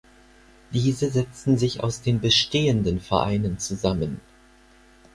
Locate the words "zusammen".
3.59-4.19